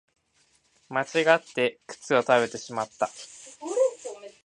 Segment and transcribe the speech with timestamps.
[0.89, 3.07] 間違って靴を食べてしまった